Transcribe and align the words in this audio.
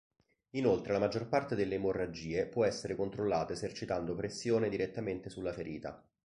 Inoltre 0.55 0.93
la 0.93 0.97
maggior 0.97 1.27
parte 1.27 1.53
delle 1.53 1.75
emorragie 1.75 2.47
può 2.47 2.65
essere 2.65 2.95
controllata 2.95 3.53
esercitando 3.53 4.15
pressione 4.15 4.67
direttamente 4.67 5.29
sulla 5.29 5.53
ferita. 5.53 6.03